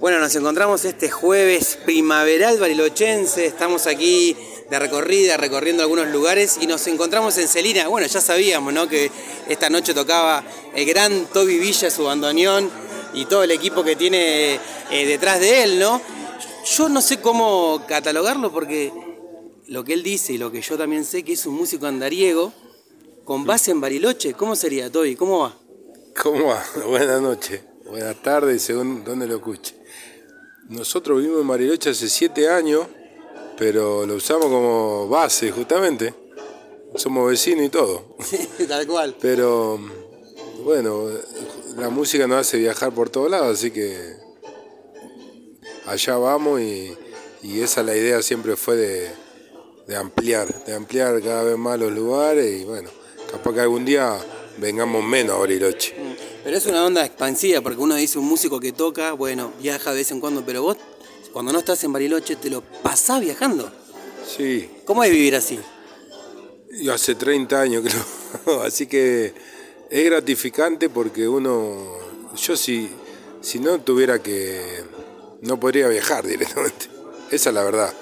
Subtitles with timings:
[0.00, 4.36] Bueno, nos encontramos este jueves primaveral barilochense, estamos aquí
[4.68, 7.88] de recorrida, recorriendo algunos lugares y nos encontramos en Celina.
[7.88, 8.88] Bueno, ya sabíamos, ¿no?
[8.88, 9.10] Que
[9.48, 10.42] esta noche tocaba
[10.74, 12.70] el gran Toby Villa, su bandoneón
[13.14, 14.54] y todo el equipo que tiene
[14.90, 16.00] eh, detrás de él, ¿no?
[16.64, 18.92] Yo no sé cómo catalogarlo porque
[19.66, 22.52] lo que él dice y lo que yo también sé que es un músico andariego
[23.24, 24.34] con base en Bariloche.
[24.34, 25.16] ¿Cómo sería, Toby?
[25.16, 25.56] ¿Cómo va?
[26.22, 26.64] ¿Cómo va?
[26.88, 27.62] Buenas noches,
[27.92, 29.74] buenas tardes, según donde lo escuche.
[30.70, 32.86] Nosotros vivimos en Bariloche hace siete años,
[33.58, 36.14] pero lo usamos como base justamente.
[36.94, 38.16] Somos vecinos y todo.
[38.68, 39.14] Tal cual.
[39.20, 39.78] Pero
[40.64, 41.10] bueno,
[41.76, 44.16] la música nos hace viajar por todos lados, así que
[45.84, 46.96] allá vamos y,
[47.42, 49.10] esa es la idea siempre fue de,
[49.86, 52.88] de ampliar, de ampliar cada vez más los lugares y bueno,
[53.30, 54.16] capaz que algún día
[54.56, 55.94] vengamos menos a Bariloche.
[56.44, 59.96] Pero es una onda expansiva, porque uno dice un músico que toca, bueno, viaja de
[59.96, 60.76] vez en cuando, pero vos,
[61.32, 63.70] cuando no estás en Bariloche, te lo pasás viajando.
[64.26, 64.68] Sí.
[64.84, 65.58] ¿Cómo es vivir así?
[66.80, 69.32] Yo hace 30 años creo, así que
[69.90, 71.98] es gratificante porque uno,
[72.36, 72.90] yo si,
[73.40, 74.84] si no tuviera que,
[75.42, 76.86] no podría viajar directamente,
[77.30, 77.92] esa es la verdad.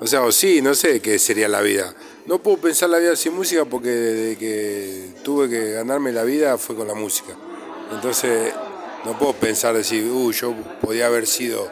[0.00, 1.94] O sea, o sí, no sé qué sería la vida.
[2.26, 6.58] No puedo pensar la vida sin música porque desde que tuve que ganarme la vida
[6.58, 7.36] fue con la música.
[7.92, 8.52] Entonces
[9.04, 11.70] no puedo pensar decir, uy, yo podía haber sido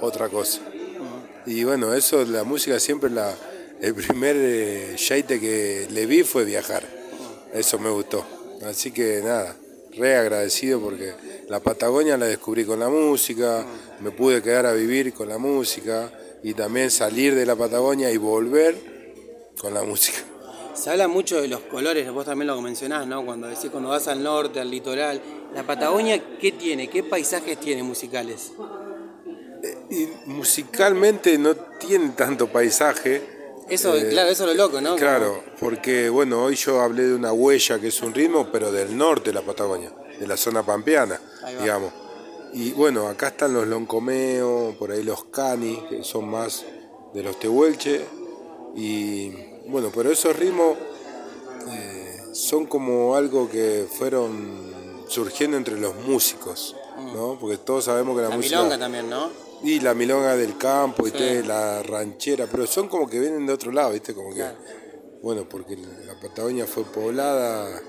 [0.00, 0.60] otra cosa.
[1.46, 3.34] Y bueno, eso, la música siempre, la,
[3.80, 4.96] el primer eh,
[5.28, 6.84] que le vi fue viajar.
[7.52, 8.24] Eso me gustó.
[8.64, 9.56] Así que nada,
[9.96, 11.12] re agradecido porque
[11.48, 13.64] la Patagonia la descubrí con la música,
[14.00, 16.10] me pude quedar a vivir con la música
[16.42, 18.76] y también salir de la Patagonia y volver
[19.58, 20.18] con la música.
[20.74, 23.24] Se habla mucho de los colores, vos también lo mencionás, ¿no?
[23.24, 25.20] Cuando decís cuando vas al norte, al litoral.
[25.54, 26.88] ¿La Patagonia qué tiene?
[26.88, 28.52] ¿Qué paisajes tiene musicales?
[29.62, 33.22] Eh, y musicalmente no tiene tanto paisaje.
[33.68, 34.96] Eso, eh, claro, eso es lo loco, ¿no?
[34.96, 38.96] Claro, porque bueno, hoy yo hablé de una huella que es un ritmo, pero del
[38.96, 41.20] norte de la Patagonia, de la zona pampeana,
[41.60, 41.92] digamos.
[42.54, 46.64] Y bueno, acá están los loncomeos, por ahí los cani, que son más
[47.14, 48.04] de los tehuelche.
[48.74, 50.76] Y bueno, pero esos ritmos
[51.70, 56.76] eh, son como algo que fueron surgiendo entre los músicos,
[57.14, 57.38] ¿no?
[57.38, 58.56] Porque todos sabemos que la, música...
[58.56, 59.30] La milonga también, ¿no?
[59.62, 63.70] Y la milonga del campo, y la ranchera, pero son como que vienen de otro
[63.70, 64.14] lado, ¿viste?
[64.14, 64.44] Como que...
[65.22, 67.80] Bueno, porque la Patagonia fue poblada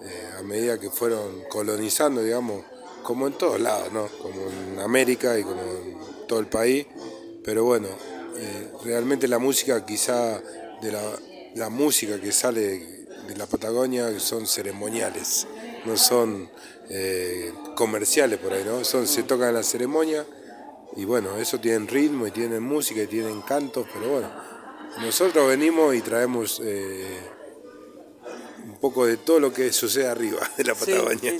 [0.00, 2.62] eh, a medida que fueron colonizando, digamos,
[3.02, 4.06] como en todos lados, ¿no?
[4.22, 5.98] Como en América y como en
[6.28, 6.86] todo el país.
[7.42, 7.88] Pero bueno,
[8.36, 10.40] eh, realmente la música quizá
[10.80, 10.92] de
[11.56, 15.46] la, música que sale de la Patagonia son ceremoniales,
[15.84, 16.48] no son
[16.88, 18.84] eh, comerciales por ahí, ¿no?
[18.84, 20.24] Son, se tocan en la ceremonia
[20.96, 24.30] y bueno, eso tienen ritmo y tienen música y tienen cantos, pero bueno,
[25.00, 27.18] nosotros venimos y traemos eh,
[28.66, 31.32] un poco de todo lo que sucede arriba de la Patagonia,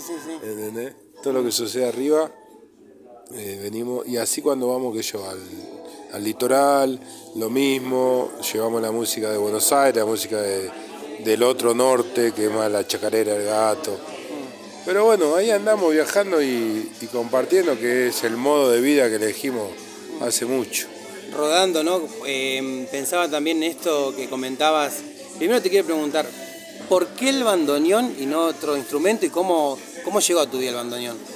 [1.23, 2.31] Todo lo que sucede arriba,
[3.33, 5.39] eh, venimos y así cuando vamos que yo al
[6.13, 6.99] al litoral,
[7.35, 10.41] lo mismo, llevamos la música de Buenos Aires, la música
[11.19, 13.97] del otro norte, que es más la chacarera del gato.
[14.85, 19.69] Pero bueno, ahí andamos viajando y, compartiendo, que es el modo de vida que elegimos
[20.21, 20.87] hace mucho.
[21.35, 22.01] Rodando, ¿no?
[22.25, 24.95] Em, pensaba también en esto que comentabas.
[25.37, 26.25] Primero te quiero preguntar,
[26.87, 30.69] ¿por qué el bandoneón y no otro instrumento y cómo, cómo llegó a tu vida
[30.69, 31.17] el bandoneón?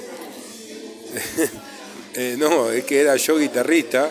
[2.16, 4.08] Eh, no, es que era yo guitarrista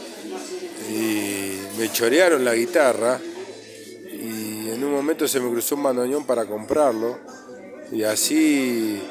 [0.90, 3.20] y me chorearon la guitarra
[4.12, 7.20] y en un momento se me cruzó un bandoneón para comprarlo
[7.92, 9.02] y así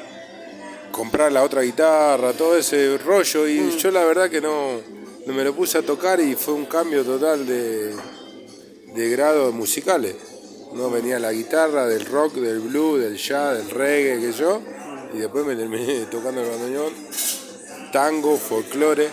[0.91, 3.77] comprar la otra guitarra, todo ese rollo y mm.
[3.77, 4.79] yo la verdad que no,
[5.27, 7.93] me lo puse a tocar y fue un cambio total de,
[8.93, 10.15] de grados musicales.
[10.73, 14.61] No venía la guitarra del rock, del blues, del jazz, del reggae, que yo,
[15.13, 16.93] y después me terminé tocando el bandoneón,
[17.91, 19.09] tango, folclore.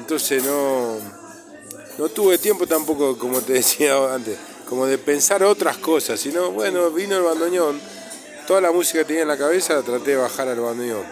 [0.00, 0.96] Entonces no,
[1.98, 6.90] no tuve tiempo tampoco, como te decía antes, como de pensar otras cosas, sino, bueno,
[6.90, 7.80] vino el bandoneón,
[8.46, 11.04] toda la música que tenía en la cabeza traté de bajar al bandoneón,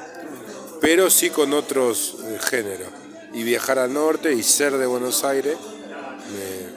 [0.81, 2.89] pero sí con otros eh, géneros.
[3.33, 5.59] Y viajar al norte y ser de Buenos Aires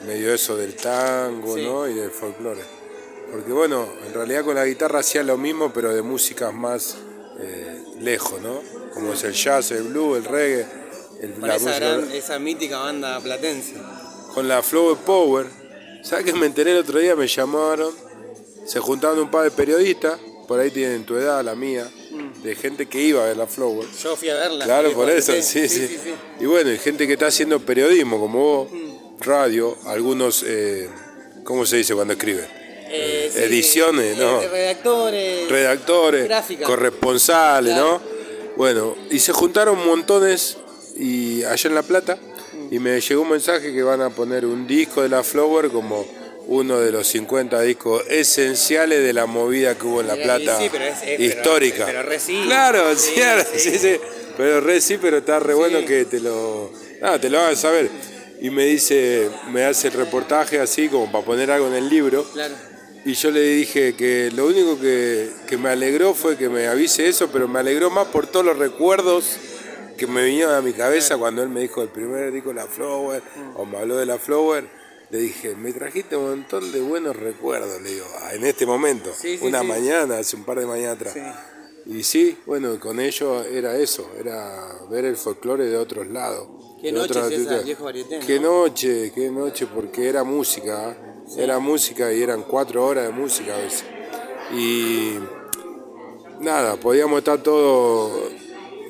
[0.04, 1.88] me, dio eso del tango ¿no?
[1.88, 2.62] y del folclore.
[3.30, 6.96] Porque bueno, en realidad con la guitarra hacía lo mismo, pero de músicas más
[7.38, 8.60] eh, lejos, ¿no?
[8.92, 10.66] Como es el jazz, el blues, el reggae.
[11.20, 13.74] El, la esa, esa mítica banda platense
[14.34, 15.46] con la Flow Power.
[16.02, 17.14] ¿Sabes que me enteré el otro día?
[17.14, 17.92] Me llamaron,
[18.64, 20.18] se juntaron un par de periodistas,
[20.48, 21.88] por ahí tienen tu edad, la mía,
[22.42, 23.86] de gente que iba a ver la Flower.
[24.02, 24.64] Yo fui a verla.
[24.64, 25.98] Claro, por eso, sí sí,
[26.40, 29.20] Y bueno, y gente que está haciendo periodismo, como vos, mm.
[29.20, 30.88] radio, algunos, eh,
[31.44, 32.46] ¿cómo se dice cuando escriben?
[32.92, 34.40] Eh, ediciones, ¿no?
[34.40, 35.48] redactores.
[35.48, 36.28] Redactores,
[36.64, 38.00] corresponsales, ¿no?
[38.56, 40.56] Bueno, y se juntaron montones
[41.00, 42.18] y allá en La Plata
[42.70, 46.06] y me llegó un mensaje que van a poner un disco de la Flower como
[46.46, 50.58] uno de los 50 discos esenciales de la movida que hubo en La Plata
[51.18, 51.86] histórica.
[51.86, 52.42] Pero, re sí.
[52.44, 53.14] Claro, sí,
[53.56, 53.96] sí, sí,
[54.36, 56.70] Pero re sí, pero está re bueno que te lo,
[57.20, 57.90] te lo hagan saber.
[58.40, 62.24] Y me dice, me hace el reportaje así como para poner algo en el libro.
[62.32, 62.54] Claro.
[63.04, 67.08] Y yo le dije que lo único que, que me alegró fue que me avise
[67.08, 69.38] eso, pero me alegró más por todos los recuerdos
[70.00, 73.22] que me vinieron a mi cabeza cuando él me dijo el primer disco La Flower,
[73.54, 74.66] o me habló de La Flower,
[75.10, 79.12] le dije, me trajiste un montón de buenos recuerdos, le digo, ah, en este momento,
[79.42, 81.16] una mañana, hace un par de mañanas atrás.
[81.84, 86.48] Y sí, bueno, con ello era eso, era ver el folclore de otros lados.
[86.80, 90.96] ¿Qué noche es esa, viejo varieté, Qué noche, qué noche, porque era música,
[91.36, 93.84] era música y eran cuatro horas de música a veces.
[94.56, 95.18] Y
[96.40, 98.32] nada, podíamos estar todos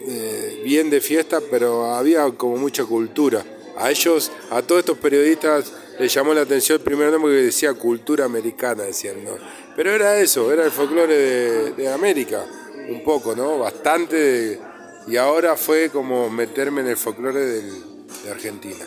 [0.06, 3.44] eh, bien de fiesta, pero había como mucha cultura.
[3.76, 7.74] A ellos, a todos estos periodistas, les llamó la atención el primer nombre que decía
[7.74, 9.32] cultura americana, decían, ¿no?
[9.76, 12.44] Pero era eso, era el folclore de, América,
[12.88, 13.58] un poco, ¿no?
[13.58, 14.58] Bastante.
[15.06, 18.86] y ahora fue como meterme en el folclore de Argentina,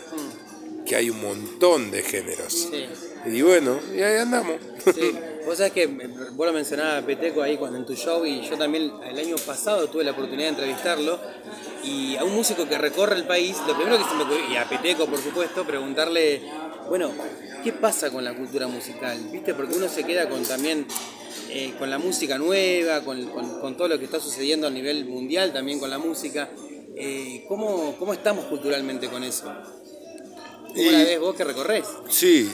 [0.86, 2.68] que hay un montón de géneros.
[3.26, 4.56] Y bueno, y ahí andamos.
[5.46, 8.90] Vos sabés que vos lo mencionabas Peteco ahí cuando en tu show y yo también
[9.06, 11.18] el año pasado tuve la oportunidad de entrevistarlo
[11.82, 14.56] y a un músico que recorre el país, lo primero que se me ocurrió, y
[14.56, 16.40] a Peteco por supuesto, preguntarle,
[16.88, 17.10] bueno,
[17.62, 19.18] ¿qué pasa con la cultura musical?
[19.30, 19.54] ¿Viste?
[19.54, 20.86] Porque uno se queda con también
[21.50, 25.78] eh, con la música nueva, con, todo lo que está sucediendo a nivel mundial también
[25.78, 26.48] con la música.
[26.96, 29.44] Eh, ¿cómo, ¿Cómo estamos culturalmente con eso?
[30.68, 31.86] ¿Cómo la ves vos que recorres?
[32.08, 32.50] Sí,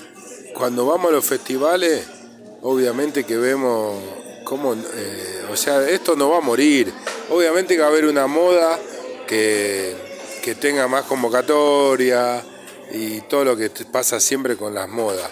[0.55, 2.20] cuando vamos a los festivales
[2.63, 3.97] obviamente que vemos
[4.45, 6.93] cómo, eh, o sea, esto no va a morir.
[7.31, 8.79] Obviamente que va a haber una moda
[9.27, 9.95] que,
[10.43, 12.45] que tenga más convocatoria
[12.93, 15.31] y todo lo que pasa siempre con las modas.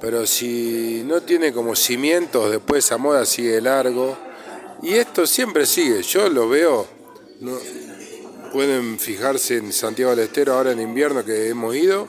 [0.00, 4.16] Pero si no tiene como cimientos, después esa moda sigue largo.
[4.82, 6.02] Y esto siempre sigue.
[6.02, 6.86] Yo lo veo.
[7.40, 7.58] No,
[8.52, 12.08] pueden fijarse en Santiago del Estero ahora en invierno que hemos ido.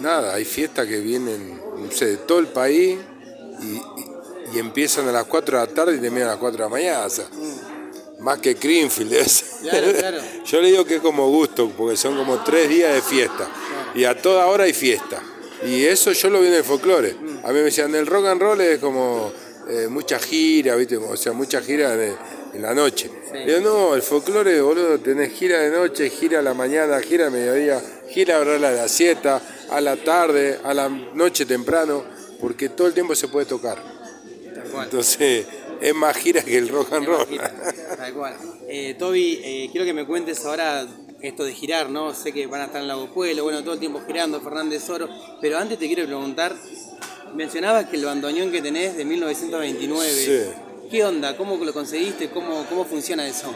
[0.00, 2.98] Nada, hay fiestas que vienen no sé, de todo el país
[3.62, 6.68] y, empiezan a las 4 de la tarde y terminan a las 4 de la
[6.68, 7.08] mañana.
[8.20, 9.12] Más que Greenfield.
[10.44, 13.48] Yo le digo que es como gusto, porque son como tres días de fiesta.
[13.94, 15.20] Y a toda hora hay fiesta.
[15.66, 17.16] Y eso yo lo vi en el folclore.
[17.42, 19.32] A mí me decían, el rock and roll es como
[19.68, 20.96] eh, mucha gira, ¿viste?
[20.96, 23.10] O sea, mucha gira en, la noche.
[23.44, 27.26] Y yo, no, el folclore, boludo, tenés gira de noche, gira a la mañana, gira
[27.26, 29.40] a mediodía, gira a la siesta,
[29.70, 33.82] a la tarde, a la noche temprano porque todo el tiempo se puede tocar.
[34.82, 35.46] Entonces,
[35.80, 37.26] es más gira que el rock and roll.
[37.96, 38.36] Tal cual.
[38.68, 40.86] Eh, Toby, eh, quiero que me cuentes ahora
[41.20, 42.14] esto de girar, ¿no?
[42.14, 45.08] Sé que van a estar en Lago Pueblo, bueno, todo el tiempo girando, Fernández Oro,
[45.40, 46.54] pero antes te quiero preguntar,
[47.34, 50.88] mencionabas que el bandoneón que tenés de 1929, sí.
[50.90, 51.36] ¿qué onda?
[51.36, 52.28] ¿Cómo lo conseguiste?
[52.28, 53.54] ¿Cómo, ¿Cómo funciona eso?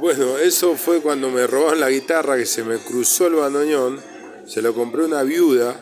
[0.00, 4.00] Bueno, eso fue cuando me robaron la guitarra, que se me cruzó el bandoneón,
[4.46, 5.80] se lo compré una viuda,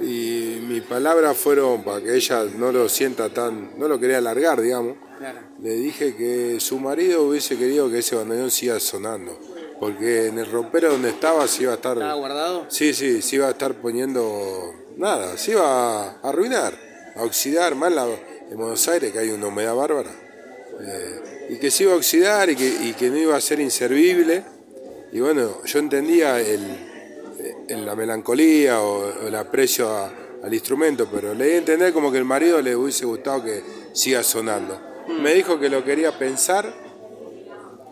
[0.00, 4.60] y mis palabras fueron para que ella no lo sienta tan, no lo quería alargar,
[4.60, 4.96] digamos.
[5.60, 9.38] Le dije que su marido hubiese querido que ese bandoneón siga sonando,
[9.78, 11.96] porque en el ropero donde estaba se iba a estar.
[11.96, 12.66] ¿Estaba guardado?
[12.68, 16.74] Sí, sí, se iba a estar poniendo nada, se iba a arruinar,
[17.14, 17.92] a oxidar, más
[18.50, 20.10] en Buenos Aires que hay una humedad bárbara.
[20.80, 23.60] Eh, y que se iba a oxidar y que, y que no iba a ser
[23.60, 24.42] inservible.
[25.12, 26.60] Y bueno, yo entendía el,
[27.68, 29.88] la melancolía o, el aprecio
[30.42, 33.62] al instrumento, pero le di a entender como que el marido le hubiese gustado que
[33.92, 34.80] siga sonando.
[35.20, 36.72] Me dijo que lo quería pensar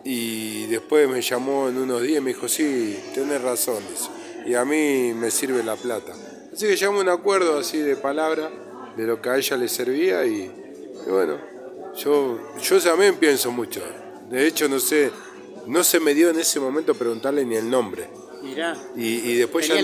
[0.04, 3.82] y después me llamó en unos días y me dijo, sí, tenés razón,
[4.46, 6.12] y a mí me sirve la plata.
[6.52, 8.50] Así que llamó un acuerdo así de palabra
[8.96, 10.50] de lo que a ella le servía y,
[11.08, 11.38] bueno,
[11.96, 13.80] yo, yo también pienso mucho.
[14.28, 15.10] De hecho, no sé,
[15.66, 18.08] no se me dio en ese momento preguntarle ni el nombre.
[18.96, 19.80] Y, después ya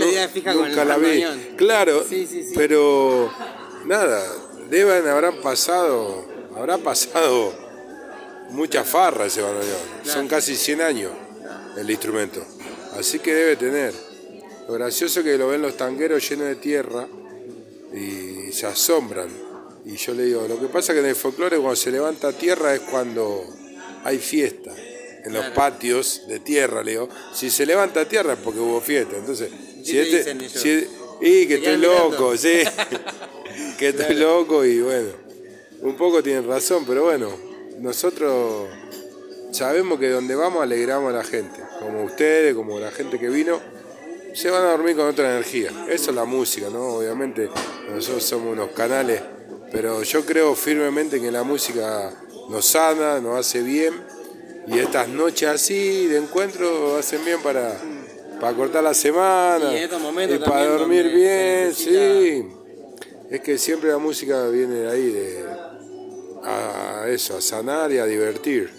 [0.55, 1.25] nunca la vi.
[1.57, 2.05] Claro,
[2.55, 3.33] pero
[3.85, 4.23] nada,
[4.71, 7.53] deben, habrán pasado, habrá pasado
[8.51, 9.79] muchas farras ese bandoneón.
[10.05, 11.13] Son casi 100 años
[11.77, 12.45] el instrumento.
[12.99, 13.93] Así que debe tener.
[14.67, 17.07] Lo gracioso es que lo ven los tangueros llenos de tierra
[17.95, 19.29] y se asombran.
[19.85, 22.33] Y yo le digo, lo que pasa es que en el folclore cuando se levanta
[22.33, 23.45] tierra es cuando
[24.03, 24.73] hay fiesta
[25.27, 27.09] en los patios de tierra, le digo.
[27.35, 29.17] Si se levanta tierra es porque hubo fiesta.
[29.17, 29.51] Entonces,
[29.83, 30.87] si este, si,
[31.21, 32.61] y que estoy loco, sí.
[33.79, 35.09] que estoy loco y bueno,
[35.83, 37.31] un poco tienen razón, pero bueno,
[37.81, 38.69] nosotros
[39.51, 43.61] sabemos que donde vamos alegramos a la gente, como ustedes, como la gente que vino,
[44.33, 45.71] se van a dormir con otra energía.
[45.89, 46.99] Eso es la música, ¿no?
[46.99, 47.51] Obviamente
[47.93, 49.21] nosotros somos unos canales,
[49.73, 52.13] pero yo creo firmemente que la música
[52.49, 53.93] nos sana, nos hace bien
[54.67, 57.77] y estas noches así de encuentro hacen bien para,
[58.41, 62.47] para cortar la semana y, para dormir bien, sí.
[63.31, 65.45] Es que siempre la música viene de ahí, de,
[66.45, 68.71] a eso, a sanar y a divertir.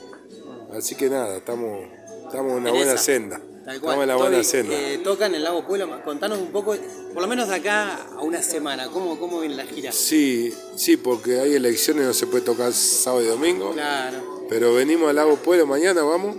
[0.73, 1.85] Así que nada, estamos,
[2.25, 3.41] estamos en una buena senda.
[3.67, 4.73] Estamos en la buena senda.
[4.73, 6.75] Eh, tocan el Lago Pueblo, contanos un poco,
[7.13, 9.91] por lo menos de acá a una semana, ¿cómo, cómo viene la gira?
[9.91, 13.73] Sí, sí, porque hay elecciones, no se puede tocar sábado y domingo.
[13.73, 14.36] Claro.
[14.49, 16.35] Pero venimos al Lago Pueblo mañana, vamos,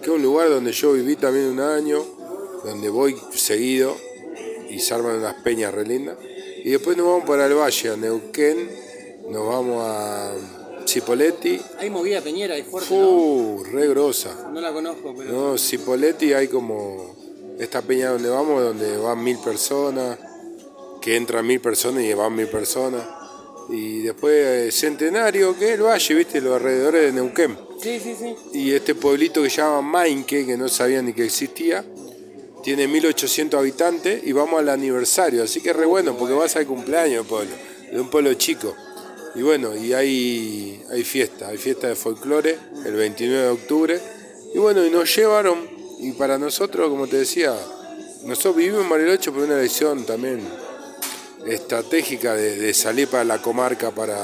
[0.00, 2.04] que es un lugar donde yo viví también un año,
[2.64, 3.96] donde voy seguido
[4.68, 6.16] y se arman unas peñas re lindas.
[6.64, 8.70] Y después nos vamos para el valle, a Neuquén,
[9.28, 10.34] nos vamos a
[10.86, 11.60] Cipoletti.
[11.78, 14.50] Hay movida peñera, hay fuerte, uh, re grosa.
[14.52, 15.32] No la conozco, pero...
[15.32, 17.14] No, Cipoletti hay como
[17.58, 20.18] esta peña donde vamos, donde van mil personas,
[21.00, 23.06] que entran mil personas y van mil personas.
[23.68, 27.56] Y después eh, Centenario, que es el valle, viste, los alrededores de Neuquén.
[27.80, 28.36] Sí, sí, sí.
[28.52, 31.84] Y este pueblito que se llama Mainque, que no sabía ni que existía,
[32.62, 36.66] tiene 1800 habitantes y vamos al aniversario, así que es re bueno porque vas al
[36.66, 37.54] cumpleaños pueblo,
[37.92, 38.74] de un pueblo chico.
[39.34, 42.56] Y bueno, y hay, hay fiesta, hay fiesta de folclore
[42.86, 44.00] el 29 de octubre.
[44.54, 45.58] Y bueno, y nos llevaron,
[45.98, 47.52] y para nosotros, como te decía,
[48.24, 50.40] nosotros vivimos en Mariloche por una elección también
[51.46, 54.16] estratégica de, salir para la comarca, para,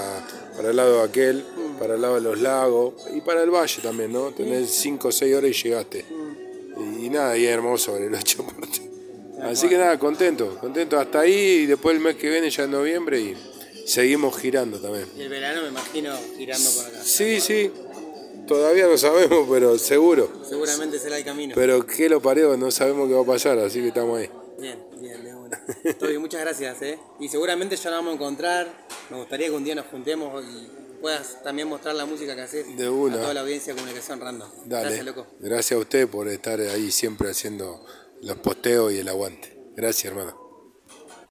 [0.57, 1.45] para el lado de aquel,
[1.79, 4.31] para el lado de los lagos y para el valle también, ¿no?
[4.33, 6.05] Tenés 5 o 6 horas y llegaste.
[7.01, 8.47] Y, nada, y es hermoso el 8
[9.43, 12.73] Así que nada, contento, contento hasta ahí y después el mes que viene ya en
[12.73, 13.37] noviembre y
[13.87, 15.07] seguimos girando también.
[15.17, 17.03] Y el verano me imagino girando por acá.
[17.03, 17.71] Sí, sí.
[18.47, 20.29] Todavía no sabemos, pero seguro.
[20.47, 21.55] Seguramente será el camino.
[21.55, 24.29] Pero qué lo pareo, no sabemos qué va a pasar, así que estamos ahí.
[24.59, 24.90] Bien.
[25.99, 26.99] Toby, muchas gracias, ¿eh?
[27.19, 28.87] Y seguramente ya nos vamos a encontrar.
[29.11, 30.69] Me gustaría que un día nos juntemos y
[31.01, 33.17] puedas también mostrar la música que haces de una.
[33.17, 34.49] a toda la audiencia de Comunicación Random.
[34.67, 35.27] Gracias, loco.
[35.41, 37.85] Gracias a usted por estar ahí siempre haciendo
[38.23, 39.57] los posteos y el aguante.
[39.77, 40.40] Gracias, hermano.